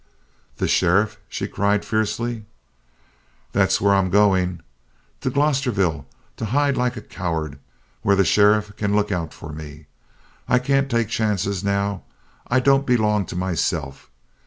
"The 0.57 0.67
sheriff" 0.67 1.19
she 1.29 1.47
cried 1.47 1.85
fiercely. 1.85 2.45
"That's 3.51 3.79
where 3.79 3.93
I'm 3.93 4.09
going. 4.09 4.61
To 5.19 5.29
Glosterville 5.29 6.07
to 6.37 6.45
hide 6.45 6.75
like 6.75 6.97
a 6.97 7.01
coward 7.03 7.59
where 8.01 8.15
the 8.15 8.25
sheriff 8.25 8.75
can 8.77 8.95
look 8.95 9.11
out 9.11 9.31
for 9.31 9.53
me. 9.53 9.85
I 10.47 10.57
can't 10.57 10.89
take 10.89 11.09
chances 11.09 11.63
now. 11.63 12.01
I 12.47 12.59
don't 12.59 12.87
belong 12.87 13.27
to 13.27 13.35
myself. 13.35 14.09